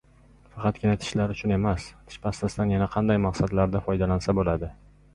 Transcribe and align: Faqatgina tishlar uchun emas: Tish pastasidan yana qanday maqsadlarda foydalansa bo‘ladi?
Faqatgina 0.53 0.95
tishlar 1.03 1.33
uchun 1.35 1.53
emas: 1.59 1.87
Tish 2.09 2.23
pastasidan 2.25 2.75
yana 2.77 2.91
qanday 2.99 3.23
maqsadlarda 3.29 3.87
foydalansa 3.91 4.41
bo‘ladi? 4.43 4.77